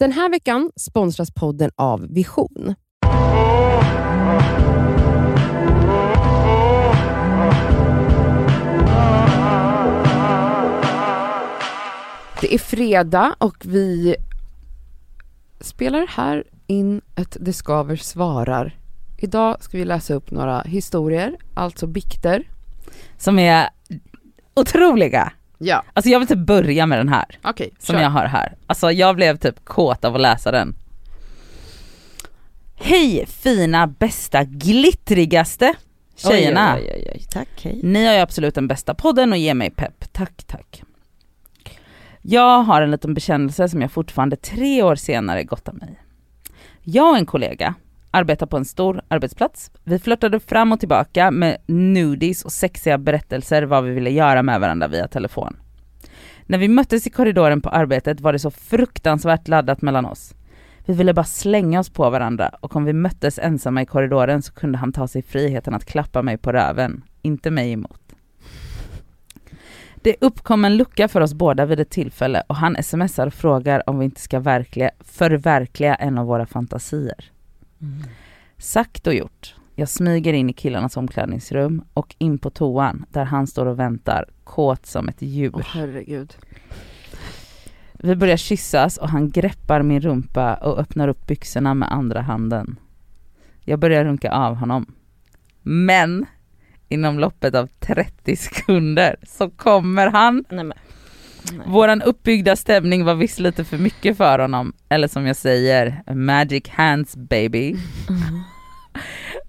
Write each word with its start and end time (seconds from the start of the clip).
Den 0.00 0.12
här 0.12 0.30
veckan 0.30 0.70
sponsras 0.76 1.30
podden 1.30 1.70
av 1.76 2.06
Vision. 2.08 2.74
Det 12.40 12.54
är 12.54 12.58
fredag 12.58 13.34
och 13.38 13.56
vi 13.64 14.16
spelar 15.60 16.06
här 16.06 16.44
in 16.66 17.00
ett 17.16 17.36
Det 17.40 17.52
skaver 17.52 17.96
svarar. 17.96 18.78
Idag 19.18 19.62
ska 19.62 19.78
vi 19.78 19.84
läsa 19.84 20.14
upp 20.14 20.30
några 20.30 20.62
historier, 20.62 21.36
alltså 21.54 21.86
bikter. 21.86 22.48
Som 23.18 23.38
är 23.38 23.68
otroliga. 24.54 25.32
Ja, 25.62 25.84
Alltså 25.92 26.10
jag 26.10 26.18
vill 26.18 26.28
typ 26.28 26.38
börja 26.38 26.86
med 26.86 26.98
den 26.98 27.08
här 27.08 27.38
okej. 27.42 27.70
som 27.78 27.96
jag 27.96 28.10
har 28.10 28.24
här. 28.26 28.56
Alltså 28.66 28.92
jag 28.92 29.16
blev 29.16 29.36
typ 29.36 29.64
kåt 29.64 30.04
av 30.04 30.14
att 30.14 30.20
läsa 30.20 30.50
den. 30.50 30.74
Hej 32.76 33.26
fina, 33.26 33.86
bästa, 33.86 34.44
glittrigaste 34.44 35.74
tjejerna. 36.16 36.76
Oj, 36.76 36.90
oj, 36.94 37.10
oj. 37.14 37.24
Tack, 37.30 37.48
hej. 37.62 37.80
Ni 37.82 38.06
har 38.06 38.14
ju 38.14 38.20
absolut 38.20 38.54
den 38.54 38.68
bästa 38.68 38.94
podden 38.94 39.32
och 39.32 39.38
ger 39.38 39.54
mig 39.54 39.70
pepp. 39.70 40.12
Tack, 40.12 40.44
tack. 40.46 40.82
Jag 42.22 42.62
har 42.62 42.82
en 42.82 42.90
liten 42.90 43.14
bekännelse 43.14 43.68
som 43.68 43.82
jag 43.82 43.92
fortfarande 43.92 44.36
tre 44.36 44.82
år 44.82 44.94
senare 44.94 45.44
gottar 45.44 45.72
mig. 45.72 46.00
Jag 46.82 47.10
och 47.10 47.16
en 47.16 47.26
kollega 47.26 47.74
arbetar 48.10 48.46
på 48.46 48.56
en 48.56 48.64
stor 48.64 49.00
arbetsplats. 49.08 49.70
Vi 49.84 49.98
flörtade 49.98 50.40
fram 50.40 50.72
och 50.72 50.80
tillbaka 50.80 51.30
med 51.30 51.56
nudies 51.66 52.44
och 52.44 52.52
sexiga 52.52 52.98
berättelser 52.98 53.62
vad 53.62 53.84
vi 53.84 53.90
ville 53.90 54.10
göra 54.10 54.42
med 54.42 54.60
varandra 54.60 54.88
via 54.88 55.08
telefon. 55.08 55.56
När 56.46 56.58
vi 56.58 56.68
möttes 56.68 57.06
i 57.06 57.10
korridoren 57.10 57.60
på 57.60 57.68
arbetet 57.68 58.20
var 58.20 58.32
det 58.32 58.38
så 58.38 58.50
fruktansvärt 58.50 59.48
laddat 59.48 59.82
mellan 59.82 60.06
oss. 60.06 60.34
Vi 60.86 60.94
ville 60.94 61.14
bara 61.14 61.24
slänga 61.24 61.80
oss 61.80 61.90
på 61.90 62.10
varandra 62.10 62.48
och 62.60 62.76
om 62.76 62.84
vi 62.84 62.92
möttes 62.92 63.38
ensamma 63.38 63.82
i 63.82 63.86
korridoren 63.86 64.42
så 64.42 64.52
kunde 64.52 64.78
han 64.78 64.92
ta 64.92 65.08
sig 65.08 65.22
friheten 65.22 65.74
att 65.74 65.84
klappa 65.84 66.22
mig 66.22 66.38
på 66.38 66.52
röven, 66.52 67.02
inte 67.22 67.50
mig 67.50 67.72
emot. 67.72 68.00
Det 70.02 70.16
uppkom 70.20 70.64
en 70.64 70.76
lucka 70.76 71.08
för 71.08 71.20
oss 71.20 71.34
båda 71.34 71.66
vid 71.66 71.80
ett 71.80 71.90
tillfälle 71.90 72.42
och 72.46 72.56
han 72.56 72.76
smsar 72.82 73.26
och 73.26 73.34
frågar 73.34 73.90
om 73.90 73.98
vi 73.98 74.04
inte 74.04 74.20
ska 74.20 74.40
verkliga, 74.40 74.90
förverkliga 75.00 75.94
en 75.94 76.18
av 76.18 76.26
våra 76.26 76.46
fantasier. 76.46 77.30
Sagt 78.58 79.06
och 79.06 79.14
gjort. 79.14 79.54
Jag 79.74 79.88
smyger 79.88 80.32
in 80.32 80.50
i 80.50 80.52
killarnas 80.52 80.96
omklädningsrum 80.96 81.84
och 81.94 82.14
in 82.18 82.38
på 82.38 82.50
toan 82.50 83.04
där 83.10 83.24
han 83.24 83.46
står 83.46 83.66
och 83.66 83.78
väntar, 83.78 84.24
kåt 84.44 84.86
som 84.86 85.08
ett 85.08 85.22
djur. 85.22 85.52
Åh 85.54 85.62
herregud. 85.66 86.36
Vi 87.92 88.16
börjar 88.16 88.36
kyssas 88.36 88.96
och 88.96 89.08
han 89.08 89.30
greppar 89.30 89.82
min 89.82 90.00
rumpa 90.00 90.54
och 90.54 90.78
öppnar 90.78 91.08
upp 91.08 91.26
byxorna 91.26 91.74
med 91.74 91.92
andra 91.92 92.20
handen. 92.20 92.78
Jag 93.64 93.78
börjar 93.78 94.04
runka 94.04 94.32
av 94.32 94.54
honom. 94.54 94.86
Men 95.62 96.26
inom 96.88 97.18
loppet 97.18 97.54
av 97.54 97.68
30 97.78 98.36
sekunder 98.36 99.16
så 99.22 99.50
kommer 99.50 100.06
han. 100.06 100.44
Nej. 100.48 100.72
Nej. 101.52 101.66
Våran 101.66 102.02
uppbyggda 102.02 102.56
stämning 102.56 103.04
var 103.04 103.14
visst 103.14 103.38
lite 103.38 103.64
för 103.64 103.78
mycket 103.78 104.16
för 104.16 104.38
honom. 104.38 104.72
Eller 104.88 105.08
som 105.08 105.26
jag 105.26 105.36
säger, 105.36 106.02
magic 106.14 106.68
hands 106.68 107.16
baby. 107.16 107.68
Mm. 107.68 108.40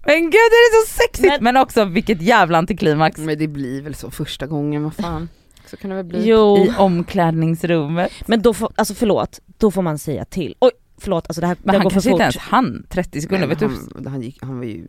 Men 0.06 0.20
gud 0.22 0.30
det 0.32 0.36
är 0.38 0.86
så 0.86 0.92
sexigt! 0.94 1.28
Men, 1.42 1.54
Men- 1.54 1.56
också 1.62 1.84
vilket 1.84 2.22
jävla 2.22 2.58
antiklimax. 2.58 3.18
Men 3.18 3.38
det 3.38 3.48
blir 3.48 3.82
väl 3.82 3.94
så 3.94 4.10
första 4.10 4.46
gången, 4.46 4.82
vad 4.84 4.94
fan. 4.94 5.28
Så 5.66 5.76
kan 5.76 5.90
det 5.90 5.96
väl 5.96 6.04
bli. 6.04 6.28
Jo, 6.28 6.58
I 6.58 6.72
omklädningsrummet. 6.78 8.12
men 8.26 8.42
då 8.42 8.54
får, 8.54 8.72
alltså 8.76 8.94
förlåt, 8.94 9.40
då 9.58 9.70
får 9.70 9.82
man 9.82 9.98
säga 9.98 10.24
till. 10.24 10.54
Oj, 10.60 10.70
förlåt, 11.00 11.24
alltså 11.28 11.40
det 11.40 11.46
här 11.46 11.56
Men 11.62 11.72
det 11.72 11.78
han 11.78 11.82
går 11.84 11.90
för 11.90 11.94
kanske 11.94 12.10
fort. 12.10 12.14
inte 12.14 12.22
ens 12.22 12.36
hann 12.36 12.86
30 12.88 13.20
sekunder. 13.20 13.46
Nej, 13.46 13.56
vet 13.56 13.58
du? 13.58 13.66
han, 13.94 14.06
han, 14.06 14.22
gick, 14.22 14.38
han 14.42 14.58
var 14.58 14.64
ju... 14.64 14.86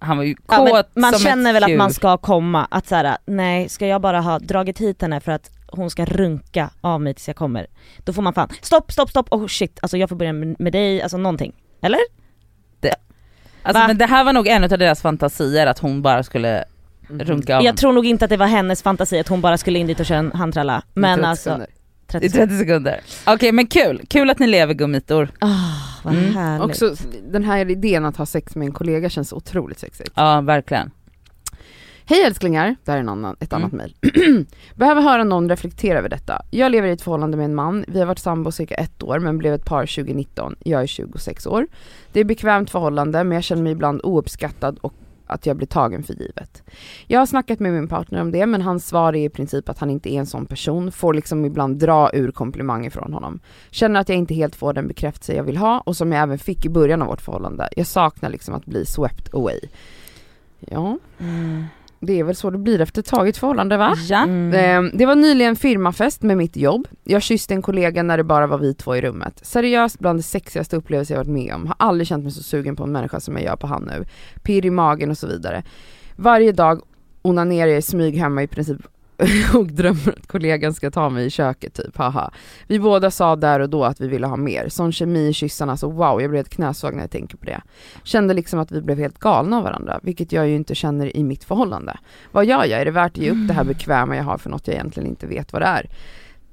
Han 0.00 0.16
var 0.16 0.24
ju 0.24 0.34
kåt 0.34 0.44
Ja, 0.48 0.82
men 0.94 1.02
man 1.02 1.12
som 1.12 1.20
känner 1.22 1.50
ett 1.50 1.56
väl 1.56 1.64
att 1.72 1.78
man 1.78 1.92
ska 1.92 2.16
komma, 2.16 2.64
att 2.70 2.86
så 2.86 2.94
här, 2.94 3.16
nej 3.26 3.68
ska 3.68 3.86
jag 3.86 4.00
bara 4.00 4.20
ha 4.20 4.38
dragit 4.38 4.80
hit 4.80 5.02
henne 5.02 5.20
för 5.20 5.32
att 5.32 5.50
hon 5.76 5.90
ska 5.90 6.04
runka 6.04 6.70
av 6.80 7.00
mig 7.00 7.14
tills 7.14 7.28
jag 7.28 7.36
kommer. 7.36 7.66
Då 8.04 8.12
får 8.12 8.22
man 8.22 8.34
fan, 8.34 8.48
stopp, 8.60 8.92
stopp, 8.92 9.10
stopp, 9.10 9.26
oh 9.30 9.46
shit, 9.46 9.78
alltså 9.82 9.96
jag 9.96 10.08
får 10.08 10.16
börja 10.16 10.32
med, 10.32 10.72
dig, 10.72 11.02
alltså 11.02 11.16
någonting. 11.16 11.52
Eller? 11.82 12.00
Alltså, 13.66 13.80
Va? 13.82 13.86
men 13.86 13.98
det 13.98 14.06
här 14.06 14.24
var 14.24 14.32
nog 14.32 14.46
en 14.46 14.64
av 14.64 14.68
deras 14.68 15.02
fantasier 15.02 15.66
att 15.66 15.78
hon 15.78 16.02
bara 16.02 16.22
skulle 16.22 16.64
runka 17.08 17.56
av 17.56 17.62
Jag 17.64 17.76
tror 17.76 17.92
nog 17.92 18.06
inte 18.06 18.24
att 18.24 18.28
det 18.28 18.36
var 18.36 18.46
hennes 18.46 18.82
fantasi 18.82 19.18
att 19.18 19.28
hon 19.28 19.40
bara 19.40 19.58
skulle 19.58 19.78
in 19.78 19.86
dit 19.86 20.00
och 20.00 20.06
köra 20.06 20.18
en 20.18 20.32
handtralla. 20.32 20.82
Men 20.94 21.18
30 21.18 21.26
alltså, 21.28 21.42
sekunder. 21.50 21.68
30 22.06 22.26
I 22.26 22.30
30 22.30 22.58
sekunder. 22.58 23.00
Okej 23.26 23.52
men 23.52 23.66
kul, 23.66 24.02
kul 24.08 24.30
att 24.30 24.38
ni 24.38 24.46
lever 24.46 24.74
gummitor. 24.74 25.28
Ah, 25.40 25.48
vad 26.04 26.14
Mm. 26.14 26.34
härligt. 26.34 26.64
Också 26.70 26.94
den 27.32 27.44
här 27.44 27.70
idén 27.70 28.04
att 28.04 28.16
ha 28.16 28.26
sex 28.26 28.56
med 28.56 28.66
en 28.66 28.72
kollega 28.72 29.08
känns 29.10 29.32
otroligt 29.32 29.78
sexigt. 29.78 30.10
Ja 30.14 30.40
verkligen. 30.40 30.90
Hej 32.06 32.22
älsklingar, 32.22 32.76
det 32.84 32.90
här 32.90 32.98
är 32.98 33.02
en 33.02 33.08
annan, 33.08 33.36
ett 33.40 33.52
annat 33.52 33.72
Mm. 33.72 33.86
mejl. 34.02 34.46
Behöver 34.74 35.02
höra 35.02 35.24
någon 35.24 35.48
reflektera 35.48 35.98
över 35.98 36.08
detta. 36.08 36.42
Jag 36.50 36.72
lever 36.72 36.88
i 36.88 36.92
ett 36.92 37.02
förhållande 37.02 37.36
med 37.36 37.44
en 37.44 37.54
man, 37.54 37.84
vi 37.88 37.98
har 37.98 38.06
varit 38.06 38.18
sambo 38.18 38.52
cirka 38.52 38.74
ett 38.74 39.02
år 39.02 39.18
men 39.18 39.38
blev 39.38 39.54
ett 39.54 39.64
par 39.64 39.86
2019. 39.86 40.56
Jag 40.64 40.82
är 40.82 40.86
26 40.86 41.46
år. 41.46 41.66
Det 42.12 42.20
är 42.20 42.24
bekvämt 42.24 42.70
förhållande 42.70 43.24
men 43.24 43.34
jag 43.34 43.44
känner 43.44 43.62
mig 43.62 43.72
ibland 43.72 44.00
ouppskattad 44.04 44.78
och 44.80 44.94
att 45.26 45.46
jag 45.46 45.56
blir 45.56 45.66
tagen 45.66 46.02
för 46.02 46.14
givet. 46.14 46.62
Jag 47.06 47.18
har 47.18 47.26
snackat 47.26 47.60
med 47.60 47.72
min 47.72 47.88
partner 47.88 48.20
om 48.20 48.30
det 48.32 48.46
men 48.46 48.62
hans 48.62 48.86
svar 48.88 49.12
är 49.12 49.24
i 49.24 49.28
princip 49.28 49.68
att 49.68 49.78
han 49.78 49.90
inte 49.90 50.14
är 50.14 50.18
en 50.18 50.26
sån 50.26 50.46
person, 50.46 50.92
får 50.92 51.14
liksom 51.14 51.44
ibland 51.44 51.76
dra 51.78 52.10
ur 52.12 52.30
komplimanger 52.30 52.90
från 52.90 53.12
honom. 53.12 53.40
Känner 53.70 54.00
att 54.00 54.08
jag 54.08 54.18
inte 54.18 54.34
helt 54.34 54.56
får 54.56 54.72
den 54.72 54.88
bekräftelse 54.88 55.34
jag 55.34 55.44
vill 55.44 55.56
ha 55.56 55.80
och 55.80 55.96
som 55.96 56.12
jag 56.12 56.22
även 56.22 56.38
fick 56.38 56.64
i 56.64 56.68
början 56.68 57.02
av 57.02 57.08
vårt 57.08 57.20
förhållande. 57.22 57.68
Jag 57.76 57.86
saknar 57.86 58.30
liksom 58.30 58.54
att 58.54 58.66
bli 58.66 58.86
swept 58.86 59.34
away. 59.34 59.60
Ja, 60.60 60.98
Mm. 61.18 61.64
Det 62.06 62.20
är 62.20 62.24
väl 62.24 62.34
så 62.36 62.50
det 62.50 62.58
blir 62.58 62.80
efter 62.80 63.00
ett 63.00 63.06
tag 63.06 63.26
i 63.26 63.30
ett 63.30 63.36
förhållande 63.36 63.76
va? 63.76 63.94
Ja. 64.08 64.22
Mm. 64.22 64.86
Eh, 64.86 64.92
Det 64.98 65.06
var 65.06 65.14
nyligen 65.14 65.56
firmafest 65.56 66.22
med 66.22 66.36
mitt 66.36 66.56
jobb. 66.56 66.88
Jag 67.04 67.22
kysste 67.22 67.54
en 67.54 67.62
kollega 67.62 68.02
när 68.02 68.16
det 68.16 68.24
bara 68.24 68.46
var 68.46 68.58
vi 68.58 68.74
två 68.74 68.96
i 68.96 69.00
rummet. 69.00 69.40
Seriöst 69.42 69.98
bland 69.98 70.18
det 70.18 70.22
sexigaste 70.22 70.76
upplevelser 70.76 71.14
jag 71.14 71.20
varit 71.20 71.28
med 71.32 71.54
om. 71.54 71.66
Har 71.66 71.76
aldrig 71.78 72.06
känt 72.06 72.22
mig 72.24 72.32
så 72.32 72.42
sugen 72.42 72.76
på 72.76 72.84
en 72.84 72.92
människa 72.92 73.20
som 73.20 73.34
jag 73.34 73.44
gör 73.44 73.56
på 73.56 73.66
han 73.66 73.82
nu. 73.82 74.04
Pirr 74.42 74.66
i 74.66 74.70
magen 74.70 75.10
och 75.10 75.18
så 75.18 75.26
vidare. 75.26 75.62
Varje 76.16 76.52
dag 76.52 76.80
onanerar 77.22 77.68
jag 77.68 77.78
i 77.78 77.82
smyg 77.82 78.16
hemma 78.18 78.42
i 78.42 78.46
princip 78.46 78.78
och 79.54 79.66
drömmer 79.66 80.14
att 80.18 80.26
kollegan 80.26 80.74
ska 80.74 80.90
ta 80.90 81.08
mig 81.08 81.26
i 81.26 81.30
köket 81.30 81.74
typ, 81.74 81.96
haha. 81.96 82.30
Vi 82.66 82.78
båda 82.80 83.10
sa 83.10 83.36
där 83.36 83.60
och 83.60 83.70
då 83.70 83.84
att 83.84 84.00
vi 84.00 84.08
ville 84.08 84.26
ha 84.26 84.36
mer. 84.36 84.68
Sån 84.68 84.92
kemi 84.92 85.28
i 85.28 85.32
kyssarna, 85.32 85.76
så 85.76 85.90
wow, 85.90 86.20
jag 86.20 86.30
blir 86.30 86.38
helt 86.38 86.48
knäsvag 86.48 86.94
när 86.94 87.00
jag 87.02 87.10
tänker 87.10 87.36
på 87.36 87.44
det. 87.44 87.60
Kände 88.02 88.34
liksom 88.34 88.58
att 88.58 88.72
vi 88.72 88.80
blev 88.80 88.98
helt 88.98 89.18
galna 89.18 89.56
av 89.56 89.62
varandra, 89.64 90.00
vilket 90.02 90.32
jag 90.32 90.48
ju 90.48 90.54
inte 90.56 90.74
känner 90.74 91.16
i 91.16 91.24
mitt 91.24 91.44
förhållande. 91.44 91.96
Vad 92.32 92.44
gör 92.44 92.64
jag? 92.64 92.80
Är 92.80 92.84
det 92.84 92.90
värt 92.90 93.12
att 93.12 93.18
ge 93.18 93.30
upp 93.30 93.48
det 93.48 93.54
här 93.54 93.64
bekväma 93.64 94.16
jag 94.16 94.24
har 94.24 94.38
för 94.38 94.50
något 94.50 94.66
jag 94.66 94.74
egentligen 94.74 95.08
inte 95.08 95.26
vet 95.26 95.52
vad 95.52 95.62
det 95.62 95.66
är? 95.66 95.86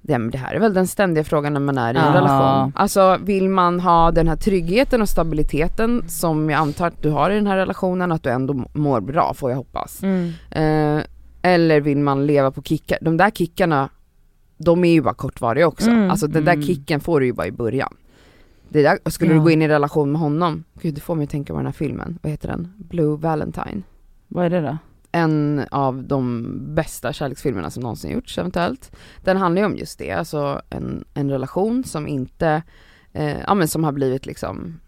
Det, 0.04 0.18
det 0.32 0.38
här 0.38 0.54
är 0.56 0.60
väl 0.60 0.74
den 0.74 0.88
ständiga 0.88 1.24
frågan 1.24 1.54
när 1.54 1.60
man 1.60 1.78
är 1.78 1.94
i 1.94 1.98
en 1.98 2.04
Ja. 2.06 2.16
relation. 2.16 2.72
Alltså 2.76 3.18
vill 3.22 3.50
man 3.50 3.80
ha 3.80 4.12
den 4.12 4.28
här 4.28 4.36
tryggheten 4.36 5.02
och 5.02 5.10
stabiliteten 5.10 6.10
som 6.10 6.50
jag 6.50 6.60
antar 6.60 6.88
att 6.88 7.02
du 7.02 7.10
har 7.10 7.30
i 7.32 7.36
den 7.36 7.48
här 7.48 7.58
relationen, 7.58 8.12
att 8.12 8.24
du 8.24 8.30
ändå 8.30 8.54
mår 8.74 9.02
bra 9.02 9.34
får 9.34 9.50
jag 9.52 9.58
hoppas. 9.58 10.04
Mm. 10.04 10.34
Eh, 10.52 11.04
eller 11.42 11.82
vill 11.82 11.98
man 11.98 12.26
leva 12.26 12.52
på 12.52 12.62
kickar? 12.64 12.98
De 13.02 13.18
där 13.18 13.30
kickarna, 13.32 13.90
de 14.58 14.84
är 14.86 14.92
ju 14.94 15.02
bara 15.02 15.14
kortvariga 15.14 15.68
också. 15.68 15.90
Mm. 15.90 16.10
Alltså 16.12 16.28
den 16.28 16.46
där 16.46 16.54
Mm. 16.54 16.66
kicken 16.66 17.00
får 17.00 17.20
du 17.20 17.26
ju 17.26 17.34
bara 17.34 17.48
i 17.48 17.52
början. 17.52 17.94
Det 18.70 18.82
där, 18.84 19.10
skulle 19.10 19.32
Ja. 19.32 19.38
du 19.38 19.44
gå 19.44 19.50
in 19.52 19.62
i 19.62 19.68
relation 19.68 20.12
med 20.12 20.22
honom, 20.22 20.64
gud 20.82 20.94
det 20.96 21.02
får 21.02 21.16
mig 21.16 21.24
att 21.24 21.30
tänka 21.30 21.54
på 21.54 21.58
den 21.60 21.66
här 21.66 21.74
filmen, 21.74 22.20
vad 22.22 22.32
heter 22.32 22.48
den? 22.48 22.74
Blue 22.78 23.18
Valentine. 23.18 23.82
Vad 24.28 24.46
är 24.46 24.50
det 24.50 24.62
då? 24.62 24.78
En 25.12 25.62
av 25.72 26.04
de 26.04 26.46
bästa 26.76 27.14
kärleksfilmerna 27.14 27.70
som 27.70 27.84
någonsin 27.84 28.12
gjorts 28.12 28.38
eventuellt. 28.38 28.92
Den 29.24 29.38
handlar 29.38 29.62
ju 29.62 29.66
om 29.66 29.78
just 29.78 30.00
det, 30.00 30.12
alltså 30.12 30.62
en, 30.70 31.04
en 31.14 31.30
relation 31.30 31.84
som 31.84 32.08
inte, 32.08 32.64
eh, 33.14 33.40
ja 33.48 33.54
men 33.54 33.68
som 33.68 33.84
har 33.84 33.92
blivit 33.92 34.26
liksom 34.26 34.80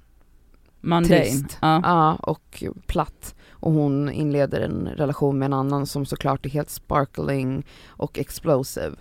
Mundane? 0.81 1.21
Trist. 1.23 1.57
Ja. 1.61 1.81
Ja, 1.83 2.15
och 2.15 2.63
platt. 2.87 3.35
Och 3.63 3.71
hon 3.71 4.09
inleder 4.09 4.61
en 4.61 4.87
relation 4.87 5.39
med 5.39 5.45
en 5.45 5.53
annan 5.53 5.85
som 5.85 6.05
såklart 6.05 6.45
är 6.45 6.49
helt 6.49 6.69
sparkling 6.69 7.65
och 7.87 8.19
explosive. 8.19 8.95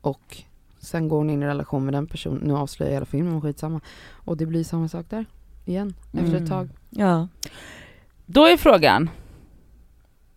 Och 0.00 0.42
sen 0.78 1.08
går 1.08 1.16
hon 1.18 1.30
in 1.30 1.42
i 1.42 1.46
relation 1.46 1.84
med 1.84 1.94
den 1.94 2.06
personen, 2.06 2.38
nu 2.44 2.54
avslöjar 2.56 2.90
jag 2.90 2.96
hela 2.96 3.06
filmen, 3.06 3.32
men 3.32 3.42
skitsamma. 3.42 3.80
Och 4.12 4.36
det 4.36 4.46
blir 4.46 4.64
samma 4.64 4.88
sak 4.88 5.06
där, 5.08 5.26
igen, 5.64 5.94
efter 6.12 6.28
Mm. 6.28 6.42
ett 6.42 6.48
tag. 6.48 6.68
Ja. 6.90 7.28
Då 8.26 8.46
är 8.46 8.56
frågan, 8.56 9.10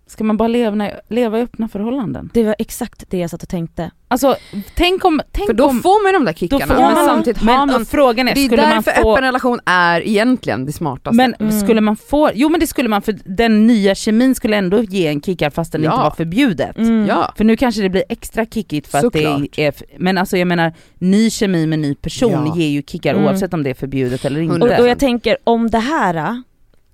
Ska 0.09 0.23
man 0.23 0.37
bara 0.37 0.47
leva, 0.47 0.89
leva 1.09 1.39
i 1.39 1.41
öppna 1.41 1.67
förhållanden? 1.67 2.29
Det 2.33 2.43
var 2.43 2.55
exakt 2.59 3.03
det 3.09 3.17
jag 3.17 3.29
satt 3.29 3.43
och 3.43 3.49
tänkte. 3.49 3.91
Alltså 4.07 4.35
tänk 4.75 5.05
om... 5.05 5.21
Tänk 5.31 5.47
För 5.47 5.53
då 5.53 5.65
om, 5.65 5.81
får 5.81 6.03
man 6.03 6.13
de 6.13 6.25
där 6.25 6.33
kickarna, 6.33 6.67
får 6.67 6.73
men 6.75 6.93
man- 6.93 7.05
samtidigt 7.05 7.43
men 7.43 7.55
har 7.55 7.65
man... 7.65 7.85
frågan 7.85 8.27
är, 8.27 8.35
Det 8.35 8.41
är 8.41 8.45
skulle 8.45 8.61
man 8.61 8.71
därför 8.83 9.01
få... 9.01 9.11
öppen 9.13 9.23
relation 9.23 9.59
är 9.65 10.07
egentligen 10.07 10.65
det 10.65 10.71
smartaste. 10.71 11.15
Men 11.17 11.35
Mm. 11.39 11.59
skulle 11.61 11.81
man 11.81 11.95
få, 11.95 12.29
jo 12.33 12.49
men 12.49 12.59
det 12.59 12.67
skulle 12.67 12.89
man 12.89 13.01
för 13.01 13.15
den 13.25 13.67
nya 13.67 13.95
kemin 13.95 14.35
skulle 14.35 14.57
ändå 14.57 14.83
ge 14.83 15.07
en 15.07 15.21
kickar 15.21 15.49
fast 15.49 15.71
den 15.71 15.83
Ja. 15.83 15.91
inte 15.91 16.03
var 16.03 16.11
förbjudet. 16.11 16.77
Mm. 16.77 17.05
ja. 17.07 17.33
För 17.37 17.43
nu 17.43 17.57
kanske 17.57 17.81
det 17.81 17.89
blir 17.89 18.03
extra 18.09 18.45
kickigt 18.45 18.87
för 18.87 18.97
att 18.97 19.03
Såklart. 19.03 19.41
det 19.55 19.65
är, 19.65 19.73
men 19.97 20.17
alltså 20.17 20.37
jag 20.37 20.47
menar 20.47 20.73
ny 20.97 21.29
kemi 21.29 21.65
med 21.67 21.79
ny 21.79 21.95
person 21.95 22.31
Ja. 22.47 22.55
ger 22.57 22.69
ju 22.69 22.81
kickar 22.83 23.13
Mm. 23.13 23.25
oavsett 23.25 23.53
om 23.53 23.63
det 23.63 23.69
är 23.69 23.73
förbjudet 23.73 24.25
eller 24.25 24.41
inte. 24.41 24.55
Och, 24.75 24.79
och 24.79 24.87
jag 24.87 24.99
tänker 24.99 25.37
om 25.43 25.69
det 25.69 25.79
här, 25.79 26.41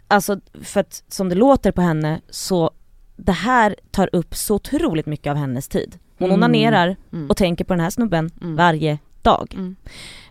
alltså 0.08 0.40
för 0.64 0.80
att 0.80 1.04
som 1.08 1.30
det 1.30 1.36
låter 1.36 1.72
på 1.72 1.82
henne 1.82 2.22
så 2.30 2.72
det 3.16 3.32
här 3.32 3.76
tar 3.92 4.10
upp 4.14 4.36
så 4.36 4.56
otroligt 4.56 5.06
mycket 5.06 5.32
av 5.32 5.38
hennes 5.38 5.68
tid. 5.68 5.98
Hon 6.18 6.26
Mm. 6.30 6.40
onanerar 6.40 6.96
Mm. 7.14 7.30
och 7.30 7.38
tänker 7.38 7.66
på 7.66 7.74
den 7.74 7.80
här 7.80 7.90
snubben 7.90 8.30
Mm. 8.42 8.56
varje 8.56 9.00
dag. 9.22 9.56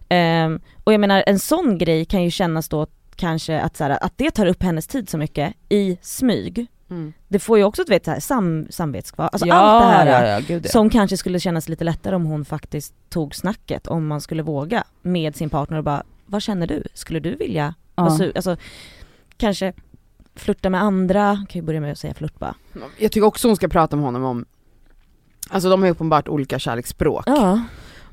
Ehm, 0.08 0.60
och 0.84 0.92
jag 0.92 1.00
menar 1.00 1.24
en 1.26 1.38
sån 1.38 1.78
grej 1.78 2.04
kan 2.04 2.22
ju 2.22 2.30
kännas 2.30 2.68
då 2.68 2.86
kanske 3.16 3.60
att, 3.60 3.76
så 3.76 3.84
här, 3.84 4.04
att 4.04 4.12
det 4.18 4.30
tar 4.30 4.46
upp 4.46 4.62
hennes 4.62 4.86
tid 4.86 5.08
så 5.10 5.18
mycket 5.18 5.54
i 5.68 5.98
smyg. 6.02 6.66
Mm. 6.90 7.12
Det 7.28 7.38
får 7.38 7.58
ju 7.58 7.64
också 7.64 7.84
du 7.84 7.90
vet 7.90 8.04
så 8.04 8.10
här, 8.10 8.20
sam, 8.20 8.66
samvetskval, 8.70 9.28
alltså 9.32 9.46
ja, 9.48 9.54
allt 9.54 9.84
det 9.84 10.12
här 10.12 10.26
ja, 10.26 10.28
ja, 10.32 10.40
gud, 10.48 10.70
som 10.70 10.90
kanske 10.90 11.16
skulle 11.16 11.40
kännas 11.40 11.68
lite 11.68 11.84
lättare 11.84 12.14
om 12.16 12.24
hon 12.26 12.44
faktiskt 12.44 12.94
tog 13.08 13.34
snacket 13.34 13.86
om 13.86 14.06
man 14.06 14.20
skulle 14.20 14.42
våga 14.42 14.84
med 15.02 15.36
sin 15.36 15.50
partner 15.50 15.78
och 15.78 15.84
bara 15.84 16.02
vad 16.26 16.42
känner 16.42 16.66
du? 16.66 16.82
Skulle 16.94 17.20
du 17.20 17.34
vilja 17.36 17.74
ja. 17.96 18.18
alltså 18.34 18.56
kanske 19.36 19.72
flirta 20.36 20.70
med 20.70 20.82
andra, 20.82 21.46
kan 21.48 21.60
ju 21.60 21.62
börja 21.62 21.80
med 21.80 21.92
att 21.92 21.98
säga 21.98 22.14
flört 22.14 22.38
bara. 22.38 22.54
Jag 22.98 23.12
tycker 23.12 23.26
också 23.26 23.48
hon 23.48 23.56
ska 23.56 23.68
prata 23.68 23.96
med 23.96 24.04
honom 24.04 24.24
om, 24.24 24.44
alltså 25.48 25.70
de 25.70 25.80
har 25.80 25.86
ju 25.86 25.92
uppenbart 25.92 26.28
olika 26.28 26.58
kärleksspråk. 26.58 27.24
Ja. 27.26 27.60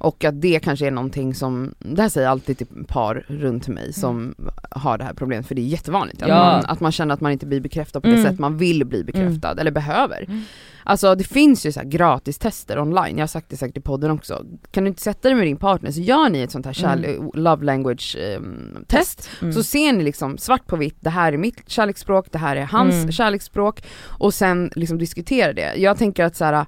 Och 0.03 0.23
att 0.23 0.41
det 0.41 0.59
kanske 0.59 0.87
är 0.87 0.91
någonting 0.91 1.35
som, 1.35 1.73
det 1.79 2.01
här 2.01 2.09
säger 2.09 2.27
jag 2.27 2.31
alltid 2.31 2.57
till 2.57 2.67
par 2.87 3.25
runt 3.27 3.67
mig 3.67 3.93
som 3.93 4.35
har 4.71 4.97
det 4.97 5.03
här 5.03 5.13
problemet 5.13 5.47
för 5.47 5.55
det 5.55 5.61
är 5.61 5.65
jättevanligt. 5.65 6.21
Att, 6.21 6.27
Ja. 6.29 6.35
man, 6.35 6.65
att 6.65 6.79
man 6.79 6.91
känner 6.91 7.13
att 7.13 7.21
man 7.21 7.31
inte 7.31 7.45
blir 7.45 7.59
bekräftad 7.59 8.01
på 8.01 8.07
det 8.07 8.13
Mm. 8.13 8.25
sätt 8.31 8.39
man 8.39 8.57
vill 8.57 8.85
bli 8.85 9.03
bekräftad 9.03 9.51
eller 9.59 9.71
behöver. 9.71 10.25
Mm. 10.27 10.41
Alltså 10.83 11.15
det 11.15 11.23
finns 11.23 11.65
ju 11.65 11.71
så 11.71 11.79
här 11.79 11.87
gratis 11.87 12.37
tester 12.37 12.79
online, 12.79 13.17
jag 13.17 13.21
har 13.23 13.27
sagt 13.27 13.49
det 13.49 13.57
säkert 13.57 13.77
i 13.77 13.81
podden 13.81 14.11
också. 14.11 14.45
Kan 14.71 14.83
du 14.83 14.87
inte 14.87 15.01
sätta 15.01 15.27
dig 15.27 15.35
med 15.35 15.47
din 15.47 15.57
partner 15.57 15.91
så 15.91 16.01
gör 16.01 16.29
ni 16.29 16.41
ett 16.41 16.51
sånt 16.51 16.65
här 16.65 16.73
kärle- 16.73 17.31
love 17.33 17.65
language 17.65 18.17
ehm, 18.19 18.85
test 18.87 19.29
Mm. 19.41 19.53
så 19.53 19.63
ser 19.63 19.93
ni 19.93 20.03
liksom 20.03 20.37
svart 20.37 20.67
på 20.67 20.75
vitt, 20.75 20.97
det 20.99 21.09
här 21.09 21.33
är 21.33 21.37
mitt 21.37 21.69
kärleksspråk, 21.69 22.25
det 22.31 22.37
här 22.37 22.55
är 22.55 22.63
hans 22.65 22.95
Mm. 22.95 23.11
kärleksspråk 23.11 23.83
och 24.03 24.33
sen 24.33 24.71
liksom 24.75 24.97
diskutera 24.97 25.53
det. 25.53 25.73
Jag 25.75 25.97
tänker 25.97 26.23
att 26.25 26.35
så 26.35 26.45
här, 26.45 26.65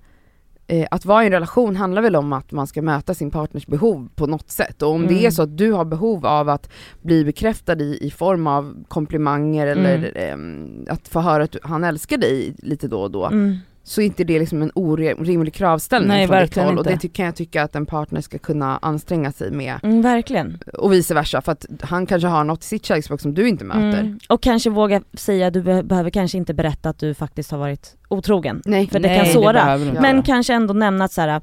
eh, 0.68 0.88
att 0.92 1.06
vara 1.06 1.24
i 1.24 1.25
en 1.25 1.31
relation 1.31 1.75
handlar 1.75 2.01
väl 2.01 2.15
om 2.15 2.33
att 2.33 2.51
man 2.51 2.68
ska 2.68 2.81
möta 2.81 3.13
sin 3.13 3.31
partners 3.31 3.68
behov 3.68 4.10
på 4.15 4.27
något 4.27 4.50
sätt 4.50 4.81
och 4.81 4.89
om 4.89 5.01
det 5.01 5.13
Mm. 5.13 5.25
är 5.25 5.30
så 5.30 5.42
att 5.42 5.57
du 5.57 5.71
har 5.71 5.86
behov 5.86 6.25
av 6.25 6.50
att 6.50 6.69
bli 7.01 7.25
bekräftad 7.25 7.80
i, 7.80 7.98
i 8.01 8.12
form 8.12 8.48
av 8.48 8.83
komplimanger 8.88 9.68
eller 9.68 10.12
ehm, 10.18 10.86
att 10.89 11.07
få 11.07 11.19
höra 11.19 11.44
att 11.44 11.56
han 11.63 11.83
älskar 11.83 12.18
dig 12.18 12.56
lite 12.57 12.88
då 12.88 13.01
och 13.01 13.12
då 13.12 13.25
Mm. 13.25 13.57
Så 13.85 14.01
är 14.01 14.06
inte 14.06 14.24
det 14.24 14.39
liksom 14.39 14.62
en 14.62 14.71
orimlig 14.75 15.53
kravställning 15.53 16.07
Nej, 16.07 16.27
från 16.27 16.41
ditt 16.41 16.56
håll 16.56 16.77
och 16.77 16.83
det 16.83 17.13
kan 17.13 17.25
jag 17.25 17.35
tycka 17.35 17.63
att 17.63 17.75
en 17.75 17.85
partner 17.85 18.21
ska 18.21 18.38
kunna 18.38 18.77
anstränga 18.81 19.31
sig 19.31 19.51
med 19.51 19.80
Mm, 19.83 20.01
verkligen. 20.01 20.59
och 20.74 20.94
vice 20.94 21.13
versa 21.13 21.41
för 21.41 21.51
att 21.51 21.65
han 21.81 22.06
kanske 22.06 22.27
har 22.27 22.44
något 22.44 22.63
i 22.63 22.68
sitt 22.68 22.85
kärleksspråk 22.85 23.21
som 23.21 23.33
du 23.33 23.47
inte 23.47 23.65
möter. 23.65 24.00
Mm. 24.00 24.19
Och 24.30 24.41
kanske 24.44 24.69
våga 24.69 25.01
säga, 25.13 25.50
du 25.51 25.62
be- 25.62 25.83
behöver 25.83 26.09
kanske 26.09 26.38
inte 26.38 26.53
berätta 26.53 26.89
att 26.89 27.00
du 27.00 27.13
faktiskt 27.13 27.51
har 27.51 27.57
varit 27.57 27.95
otrogen. 28.07 28.62
Nej, 28.65 28.88
För 28.88 29.00
det 29.00 29.07
Nej, 29.07 29.18
kan 29.18 29.33
såra. 29.44 29.75
inte 29.75 30.01
Men 30.01 30.15
göra. 30.15 30.24
kanske 30.25 30.53
ändå 30.53 30.74
nämna 30.74 31.06
att 31.06 31.12
så 31.12 31.21
här, 31.21 31.41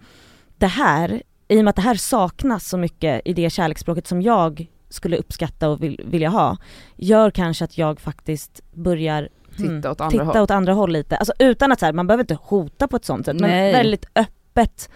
det 0.58 0.66
här, 0.66 1.22
i 1.48 1.60
och 1.60 1.64
med 1.64 1.70
att 1.70 1.76
det 1.76 1.82
här 1.82 1.94
saknas 1.94 2.69
så 2.69 2.78
mycket 2.78 3.22
i 3.25 3.32
det 3.32 3.50
kärleksspråket 3.50 4.06
som 4.06 4.22
jag 4.22 4.66
skulle 4.88 5.16
uppskatta 5.16 5.69
och 5.69 5.82
vill, 5.82 6.00
vilja 6.04 6.28
ha, 6.28 6.56
gör 6.96 7.31
kanske 7.31 7.64
att 7.64 7.78
jag 7.78 8.00
faktiskt 8.00 8.60
börjar 8.75 9.28
hmm, 9.58 9.76
titta 9.76 9.91
åt 9.91 10.00
andra 10.00 10.11
titta 10.11 10.25
håll. 10.25 10.37
åt 10.43 10.50
andra 10.50 10.73
håll 10.73 10.93
lite. 10.93 11.17
Alltså 11.17 11.32
utan 11.38 11.73
att 11.73 11.81
så 11.81 11.87
här, 11.87 11.93
man 11.93 12.06
behöver 12.06 12.23
inte 12.23 12.38
hota 12.43 12.88
på 12.88 12.97
ett 12.97 13.05
sånt 13.05 13.26
sätt, 13.26 13.41
men 13.41 13.50
Nej. 13.50 13.73
väldigt 13.73 14.05
öppet, 14.14 14.91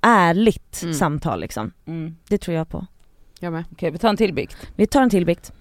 ärligt 0.00 0.82
Mm. 0.82 0.94
samtal 0.94 1.40
liksom. 1.40 1.72
Mm. 1.86 2.16
Det 2.28 2.38
tror 2.38 2.56
jag 2.56 2.68
på. 2.68 2.86
Jag 3.40 3.52
med. 3.52 3.64
Okej 3.72 3.90
vi 3.90 3.98
tar 3.98 4.08
en 4.08 4.16
till 4.16 4.34
bikt. 4.34 4.56
Vi 4.76 4.86
tar 4.86 5.02
en 5.02 5.10
till 5.10 5.26
bikt. 5.26 5.52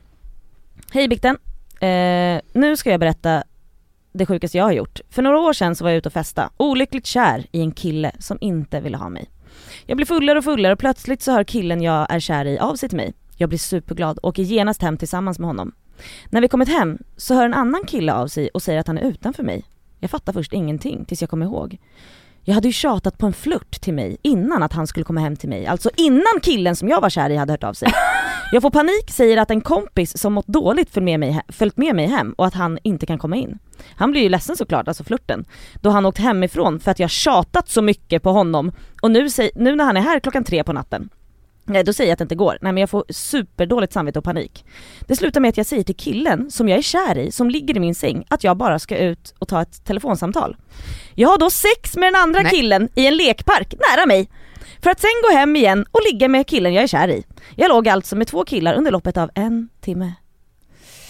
Hej 0.91 1.07
bikten. 1.07 1.37
Eh, 1.79 2.41
nu 2.53 2.77
ska 2.77 2.91
jag 2.91 2.99
berätta 2.99 3.43
det 4.11 4.25
sjukaste 4.25 4.57
jag 4.57 4.65
har 4.65 4.71
gjort. 4.71 4.99
För 5.09 5.21
några 5.21 5.39
år 5.39 5.53
sedan 5.53 5.75
så 5.75 5.83
var 5.83 5.91
jag 5.91 5.97
ute 5.97 6.09
och 6.09 6.13
festa, 6.13 6.49
olyckligt 6.57 7.05
kär 7.05 7.45
i 7.51 7.61
en 7.61 7.71
kille 7.71 8.11
som 8.19 8.37
inte 8.41 8.79
ville 8.81 8.97
ha 8.97 9.09
mig. 9.09 9.29
Jag 9.85 9.97
blir 9.97 10.05
fullare 10.05 10.37
och 10.37 10.43
fullare 10.43 10.73
och 10.73 10.79
plötsligt 10.79 11.21
så 11.21 11.31
hör 11.31 11.43
killen 11.43 11.81
jag 11.81 12.07
är 12.09 12.19
kär 12.19 12.45
i 12.45 12.59
av 12.59 12.75
sig 12.75 12.89
till 12.89 12.97
mig. 12.97 13.13
Jag 13.37 13.49
blir 13.49 13.59
superglad 13.59 14.17
och 14.17 14.29
åker 14.29 14.43
genast 14.43 14.81
hem 14.81 14.97
tillsammans 14.97 15.39
med 15.39 15.47
honom. 15.47 15.71
När 16.29 16.41
vi 16.41 16.47
kommit 16.47 16.69
hem 16.69 16.97
så 17.17 17.33
hör 17.33 17.45
en 17.45 17.53
annan 17.53 17.83
kille 17.87 18.13
av 18.13 18.27
sig 18.27 18.49
och 18.53 18.61
säger 18.61 18.79
att 18.79 18.87
han 18.87 18.97
är 18.97 19.01
utanför 19.01 19.43
mig. 19.43 19.63
Jag 19.99 20.11
fattar 20.11 20.33
först 20.33 20.53
ingenting 20.53 21.05
tills 21.05 21.21
jag 21.21 21.29
kommer 21.29 21.45
ihåg. 21.45 21.77
Jag 22.47 22.55
hade 22.55 22.67
ju 22.67 22.73
tjatat 22.73 23.17
på 23.17 23.25
en 23.25 23.33
flört 23.33 23.81
till 23.81 23.93
mig 23.93 24.17
innan 24.21 24.63
att 24.63 24.73
han 24.73 24.87
skulle 24.87 25.03
komma 25.03 25.19
hem 25.19 25.35
till 25.35 25.49
mig, 25.49 25.65
alltså 25.65 25.89
innan 25.97 26.39
killen 26.41 26.75
som 26.75 26.89
jag 26.89 27.01
var 27.01 27.09
kär 27.09 27.29
i 27.29 27.35
hade 27.35 27.53
hört 27.53 27.63
av 27.63 27.73
sig. 27.73 27.89
Jag 28.51 28.61
får 28.61 28.69
panik, 28.69 29.11
säger 29.11 29.37
att 29.37 29.51
en 29.51 29.61
kompis 29.61 30.17
som 30.17 30.33
mått 30.33 30.47
dåligt 30.47 30.89
följt 30.89 31.05
med, 31.05 31.19
mig, 31.19 31.41
följt 31.47 31.77
med 31.77 31.95
mig 31.95 32.07
hem 32.07 32.33
och 32.37 32.45
att 32.45 32.53
han 32.53 32.79
inte 32.83 33.05
kan 33.05 33.17
komma 33.17 33.35
in. 33.35 33.59
Han 33.95 34.11
blir 34.11 34.21
ju 34.21 34.29
ledsen 34.29 34.57
såklart, 34.57 34.87
alltså 34.87 35.03
flörten, 35.03 35.45
då 35.81 35.89
han 35.89 36.05
åkt 36.05 36.17
hemifrån 36.17 36.79
för 36.79 36.91
att 36.91 36.99
jag 36.99 37.09
tjatat 37.09 37.69
så 37.69 37.81
mycket 37.81 38.23
på 38.23 38.31
honom 38.31 38.71
och 39.01 39.11
nu, 39.11 39.27
nu 39.55 39.75
när 39.75 39.85
han 39.85 39.97
är 39.97 40.01
här 40.01 40.19
klockan 40.19 40.43
tre 40.43 40.63
på 40.63 40.73
natten 40.73 41.09
Nej 41.67 41.83
då 41.83 41.93
säger 41.93 42.09
jag 42.09 42.13
att 42.13 42.19
det 42.19 42.23
inte 42.23 42.35
går, 42.35 42.57
nej 42.61 42.73
men 42.73 42.81
jag 42.81 42.89
får 42.89 43.05
superdåligt 43.09 43.93
samvete 43.93 44.19
och 44.19 44.25
panik. 44.25 44.65
Det 45.07 45.15
slutar 45.15 45.41
med 45.41 45.49
att 45.49 45.57
jag 45.57 45.65
säger 45.65 45.83
till 45.83 45.95
killen 45.95 46.51
som 46.51 46.69
jag 46.69 46.77
är 46.77 46.81
kär 46.81 47.17
i, 47.17 47.31
som 47.31 47.49
ligger 47.49 47.77
i 47.77 47.79
min 47.79 47.95
säng, 47.95 48.25
att 48.27 48.43
jag 48.43 48.57
bara 48.57 48.79
ska 48.79 48.97
ut 48.97 49.33
och 49.39 49.47
ta 49.47 49.61
ett 49.61 49.85
telefonsamtal. 49.85 50.57
Jag 51.15 51.29
har 51.29 51.37
då 51.37 51.49
sex 51.49 51.95
med 51.97 52.13
den 52.13 52.21
andra 52.21 52.41
Nej. 52.41 52.51
killen 52.51 52.89
i 52.95 53.07
en 53.07 53.17
lekpark 53.17 53.73
nära 53.73 54.05
mig. 54.05 54.29
För 54.81 54.89
att 54.89 54.99
sen 55.01 55.09
gå 55.29 55.37
hem 55.37 55.55
igen 55.55 55.85
och 55.91 55.99
ligga 56.11 56.27
med 56.27 56.47
killen 56.47 56.73
jag 56.73 56.83
är 56.83 56.87
kär 56.87 57.07
i. 57.07 57.25
Jag 57.55 57.69
låg 57.69 57.87
alltså 57.87 58.15
med 58.15 58.27
två 58.27 58.45
killar 58.45 58.73
under 58.73 58.91
loppet 58.91 59.17
av 59.17 59.29
en 59.35 59.69
timme. 59.81 60.13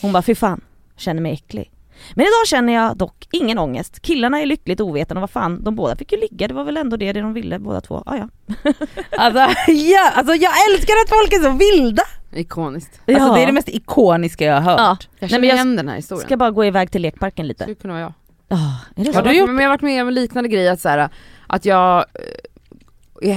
Hon 0.02 0.12
bara, 0.12 0.24
fy 0.24 0.36
fan, 0.36 0.62
känner 0.98 1.22
mig 1.22 1.34
äcklig. 1.34 1.72
Men 2.14 2.26
idag 2.26 2.48
känner 2.48 2.74
jag 2.74 2.98
dock 2.98 3.28
ingen 3.32 3.60
ångest. 3.60 4.02
Killarna 4.02 4.42
är 4.42 4.46
lyckligt 4.46 4.82
ovetande 4.82 5.18
och 5.20 5.22
vad 5.22 5.30
fan, 5.30 5.64
de 5.64 5.76
båda 5.76 5.96
fick 5.96 6.12
ju 6.12 6.20
ligga, 6.20 6.48
det 6.48 6.54
var 6.54 6.64
väl 6.64 6.78
ändå 6.78 6.98
det 6.98 7.14
de 7.14 7.34
ville 7.34 7.60
båda 7.60 7.82
två. 7.82 8.04
Ah, 8.06 8.16
ja. 8.16 8.30
Alltså, 9.18 9.40
ja, 9.72 10.12
alltså 10.16 10.34
jag 10.36 10.52
älskar 10.72 10.94
att 11.04 11.10
folk 11.10 11.34
är 11.34 11.44
så 11.44 11.50
vilda! 11.52 12.04
Ikoniskt. 12.34 13.02
Alltså 13.08 13.34
det 13.34 13.42
är 13.42 13.46
det 13.48 13.52
mest 13.52 13.70
ikoniska 13.70 14.46
jag 14.46 14.62
har 14.62 14.62
hört. 14.62 14.80
Ja. 14.80 14.98
Jag 15.20 15.22
Nej, 15.22 15.30
känner 15.30 15.40
men 15.42 15.50
jag 15.50 15.56
igen 15.56 15.76
den 15.76 15.88
här 15.88 15.96
historien. 15.96 16.26
ska 16.26 16.38
bara 16.38 16.52
gå 16.52 16.66
iväg 16.66 16.92
till 16.92 17.02
lekparken 17.02 17.48
lite. 17.48 17.64
Skulle 17.64 17.76
kunna 17.76 17.94
vara 17.94 18.02
jag. 18.02 18.14
Ah, 18.48 18.56
är 18.96 19.04
det 19.04 19.04
Jag 19.04 19.14
så? 19.14 19.14
har, 19.20 19.24
du 19.24 19.28
varit, 19.30 19.38
gjort- 19.40 19.50
men 19.50 19.58
jag 19.64 19.64
har 19.70 19.74
varit 19.78 19.82
med 19.82 20.02
om 20.02 20.08
en 20.08 20.14
liknande 20.14 20.50
grej 20.50 20.70
att, 20.70 20.80
så 20.82 20.90
här, 20.90 21.10
att 21.48 21.66
jag 21.66 21.98
eh, 21.98 22.04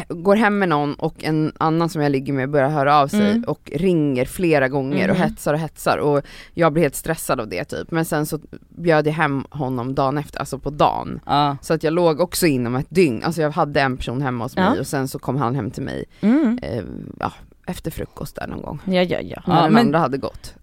går 0.09 0.37
hem 0.37 0.59
med 0.59 0.69
någon 0.69 0.95
och 0.95 1.25
en 1.25 1.53
annan 1.59 1.89
som 1.89 2.03
jag 2.03 2.13
ligger 2.13 2.33
med 2.33 2.51
börjar 2.51 2.69
höra 2.69 2.97
av 3.01 3.09
sig 3.09 3.31
Mm. 3.31 3.45
och 3.45 3.71
ringer 3.75 4.25
flera 4.25 4.69
gånger 4.69 5.11
och 5.11 5.17
Mhm. 5.17 5.23
hetsar 5.31 5.55
och 5.55 5.61
hetsar 5.61 5.99
och 5.99 6.23
jag 6.55 6.73
blir 6.73 6.83
helt 6.83 6.95
stressad 6.95 7.41
av 7.41 7.49
det 7.49 7.65
typ. 7.65 7.91
Men 7.91 8.05
sen 8.05 8.27
så 8.27 8.39
bjöd 8.69 9.07
jag 9.07 9.13
hem 9.13 9.45
honom 9.51 9.95
dagen 9.95 10.19
efter, 10.19 10.39
alltså 10.41 10.59
på 10.59 10.71
dagen. 10.71 11.21
Ja. 11.27 11.57
Så 11.63 11.75
att 11.75 11.83
jag 11.83 11.93
låg 11.93 12.21
också 12.21 12.47
inom 12.47 12.75
ett 12.77 12.87
dygn, 12.91 13.23
alltså 13.25 13.43
jag 13.43 13.51
hade 13.51 13.81
en 13.81 13.97
person 13.97 14.23
hemma 14.23 14.45
hos 14.45 14.57
mig 14.57 14.81
och 14.81 14.87
sen 14.87 15.09
så 15.09 15.19
kom 15.19 15.37
han 15.37 15.55
hem 15.55 15.71
till 15.71 15.83
mig 15.83 16.05
Mm. 16.21 16.59
eh, 16.63 16.83
ja, 17.21 17.33
efter 17.67 17.91
frukost 17.91 18.37
där 18.37 18.47
någon 18.47 18.63
gång. 18.63 18.79
Ja, 18.85 19.03
ja, 19.03 19.21
ja. 19.21 19.43
När 19.47 19.57
Ja, 19.57 19.63
den 19.63 19.73
men- 19.73 19.87
andra 19.87 19.99
hade 19.99 20.19
gått. 20.19 20.55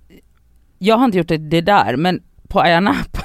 Jag 0.78 0.98
har 0.98 1.06
inte 1.06 1.18
gjort 1.18 1.28
det, 1.28 1.38
det 1.38 1.62
där 1.62 1.96
men 1.98 2.22
på 2.48 2.60
Ayia 2.62 2.80
Napa, 2.80 3.22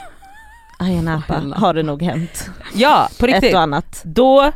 Ayia 0.78 1.02
Napa 1.02 1.42
har 1.56 1.74
det 1.74 1.82
nog 1.82 2.02
hänt. 2.02 2.50
ja 2.74 3.08
på 3.20 3.26
Ett 3.26 3.32
riktigt. 3.34 3.54
och 3.54 3.60
annat. 3.60 4.02
Då 4.04 4.52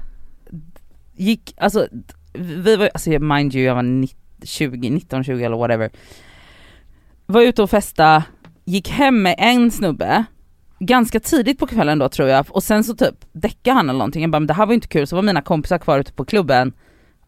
gick, 1.16 1.54
alltså 1.56 1.88
vi 2.33 2.76
var, 2.76 2.90
alltså 2.94 3.11
mind 3.11 3.54
you 3.54 3.64
jag 3.64 3.75
var 3.75 3.83
19, 3.83 4.18
20, 4.42 4.90
19, 4.90 5.25
20 5.25 5.44
eller 5.44 5.56
whatever. 5.56 5.90
Var 7.26 7.42
ute 7.42 7.62
och 7.62 7.71
festa, 7.71 8.23
gick 8.64 8.88
hem 8.88 9.23
med 9.23 9.35
en 9.38 9.71
snubbe, 9.71 10.25
ganska 10.78 11.21
tidigt 11.21 11.59
på 11.59 11.66
kvällen 11.66 11.99
då 11.99 12.09
tror 12.09 12.28
jag, 12.28 12.47
och 12.49 12.62
sen 12.62 12.85
så 12.85 12.94
typ 12.97 13.14
däckade 13.33 13.76
han 13.76 13.88
eller 13.88 13.99
någonting, 13.99 14.23
jag 14.23 14.30
bara 14.30 14.40
men 14.40 14.47
det 14.47 14.54
här 14.54 14.66
var 14.66 14.75
inte 14.75 14.88
kul, 14.88 15.06
så 15.06 15.16
var 15.16 15.23
mina 15.23 15.42
kompisar 15.42 15.78
kvar 15.78 15.99
ute 15.99 16.12
på 16.12 16.25
klubben 16.25 16.73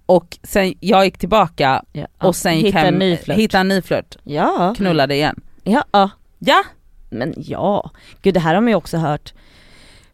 och 0.07 0.39
sen 0.43 0.75
jag 0.81 1.05
gick 1.05 1.19
tillbaka 1.19 1.83
Ja. 1.93 2.07
och 2.19 2.37
sen 2.37 2.57
gick 2.57 2.67
Hitta 2.67 2.79
hem, 2.79 2.95
en 2.95 2.99
ny 2.99 3.17
flört. 3.17 3.37
hittade 3.39 3.61
en 3.61 3.69
ny 3.69 3.83
flört, 3.83 4.17
Ja. 4.25 4.75
knullade 4.77 5.15
igen. 5.15 5.41
Ja, 5.65 5.85
ja. 5.93 6.11
Ja! 6.39 6.65
Men 7.11 7.35
ja, 7.37 7.91
gud 8.23 8.35
det 8.35 8.41
här 8.41 8.55
har 8.55 8.61
man 8.61 8.69
ju 8.69 8.75
också 8.75 8.97
hört 8.97 9.35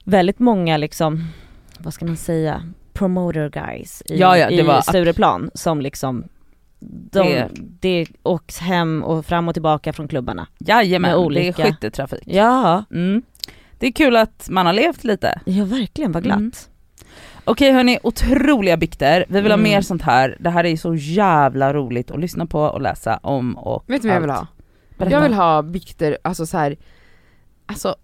väldigt 0.05 0.39
många 0.39 0.77
liksom, 0.77 1.29
vad 1.79 1.95
ska 1.95 2.05
man 2.05 2.17
säga, 2.17 2.63
promoter 3.03 3.49
guys 3.51 4.03
i, 4.07 4.19
Ja, 4.19 4.39
ja, 4.39 4.49
det 4.49 4.55
i 4.55 4.63
var- 4.63 4.81
Stureplan 4.81 5.51
som 5.55 5.81
liksom 5.81 6.25
de, 6.81 7.19
Det- 7.19 7.49
det 7.81 8.07
åks 8.23 8.59
hem 8.59 9.03
och 9.03 9.27
fram 9.27 9.49
och 9.49 9.55
tillbaka 9.55 9.93
från 9.93 10.09
klubbarna. 10.09 10.47
Jajamän, 10.59 11.11
Med 11.11 11.19
det 11.19 11.23
är 11.23 11.25
olika- 11.27 11.65
skytteltrafik. 11.65 12.23
Ja, 12.27 12.85
Mm. 12.91 13.23
Det 13.79 13.87
är 13.87 13.93
kul 13.93 14.17
att 14.17 14.47
man 14.51 14.67
har 14.67 14.73
levt 14.73 15.05
lite. 15.05 15.41
Ja 15.45 15.65
verkligen, 15.65 16.13
vad 16.13 16.23
glatt. 16.23 16.39
Mm. 16.39 16.53
Okej 17.45 17.73
hörni, 17.73 17.99
otroliga 18.03 18.77
bikter. 18.77 19.25
Vi 19.29 19.41
vill 19.41 19.53
ha 19.53 19.59
Mm. 19.59 19.65
mer 19.71 19.81
sånt 19.81 20.03
här. 20.03 20.37
Det 20.41 20.51
här 20.51 20.65
är 20.67 20.77
så 20.77 20.95
jävla 20.95 21.75
roligt 21.75 22.11
att 22.11 22.21
lyssna 22.21 22.47
på 22.47 22.61
och 22.61 22.81
läsa 22.81 23.17
om 23.23 23.59
och 23.59 23.85
Vet 23.87 24.03
du 24.03 24.09
vad 24.09 24.17
jag 24.17 24.21
vill 24.21 24.31
ha? 24.31 24.47
Berätta. 24.99 25.15
Jag 25.17 25.21
vill 25.21 25.35
ha 25.35 25.63
bikter, 25.63 26.19
alltså 26.25 26.47
så 26.47 26.59
här, 26.59 26.77
alltså 27.67 27.95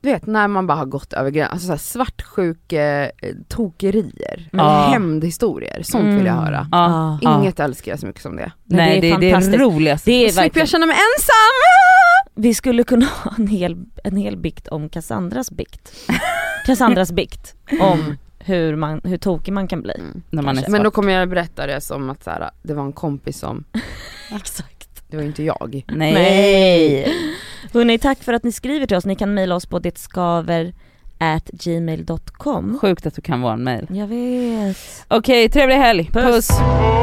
du 0.00 0.10
vet 0.12 0.26
när 0.26 0.48
man 0.48 0.66
bara 0.66 0.78
har 0.78 0.86
gått 0.86 1.12
över 1.12 1.30
gränsen, 1.30 1.52
alltså 1.52 1.66
så 1.66 1.72
här 1.72 1.78
svartsjuke 1.78 3.10
eh, 3.22 3.34
tokerier, 3.48 4.48
Ja. 4.52 4.58
eller 4.82 4.92
hämndhistorier, 4.92 5.82
sånt 5.82 6.04
vill 6.04 6.26
jag 6.26 6.36
Mm. 6.36 6.44
höra. 6.44 6.68
Ja, 6.72 7.18
ja. 7.22 7.40
Inget 7.40 7.60
älskar 7.60 7.92
jag 7.92 7.98
så 8.00 8.06
mycket 8.06 8.22
som 8.22 8.36
det. 8.36 8.52
Nej 8.64 9.00
det 9.00 9.10
är 9.10 9.18
det 9.18 9.30
är 9.30 9.50
det, 9.50 9.58
roligaste. 9.58 10.10
Det 10.10 10.14
är 10.24 10.28
Slipper 10.28 10.42
verkligen, 10.42 10.62
jag 10.62 10.68
känna 10.68 10.86
mig 10.86 10.96
ensam! 10.96 12.42
vi 12.42 12.54
skulle 12.54 12.84
kunna 12.84 13.06
ha 13.24 13.34
en 13.38 13.46
hel, 13.46 13.76
en 14.04 14.16
hel 14.16 14.36
bikt 14.36 14.68
om 14.68 14.88
Cassandras 14.88 15.50
bikt. 15.50 15.92
Cassandras 16.66 17.12
bikt 17.12 17.54
om 17.80 18.16
hur, 18.38 18.76
man, 18.76 19.00
hur 19.04 19.16
tokig 19.18 19.52
man 19.52 19.68
kan 19.68 19.82
bli. 19.82 19.94
Mm. 19.98 20.22
När 20.30 20.42
man 20.42 20.58
är. 20.58 20.68
Men 20.68 20.82
då 20.82 20.90
kommer 20.90 21.12
jag 21.12 21.28
berätta 21.28 21.66
det 21.66 21.80
som 21.80 22.10
att 22.10 22.24
så 22.24 22.30
här, 22.30 22.50
det 22.62 22.74
var 22.74 22.84
en 22.84 22.92
kompis 22.92 23.38
som, 23.38 23.64
Exakt. 24.36 25.02
det 25.10 25.16
var 25.16 25.24
inte 25.24 25.42
jag. 25.42 25.84
Nej. 25.88 26.12
Nej. 26.12 27.14
Hörrni, 27.72 27.98
tack 27.98 28.22
för 28.22 28.32
att 28.32 28.44
ni 28.44 28.52
skriver 28.52 28.86
till 28.86 28.96
oss. 28.96 29.06
Ni 29.06 29.16
kan 29.16 29.34
mejla 29.34 29.54
oss 29.54 29.66
på 29.66 29.78
detskaver 29.78 30.72
at 31.18 31.50
gmail.com. 31.52 32.78
Sjukt 32.80 33.06
att 33.06 33.14
du 33.14 33.22
kan 33.22 33.40
vara 33.40 33.52
en 33.52 33.64
mail. 33.64 33.86
Jag 33.90 34.06
vet. 34.06 34.76
Okej, 35.08 35.48
trevlig 35.48 35.76
helg. 35.76 36.10
Puss. 36.12 36.48
Puss. 36.48 36.99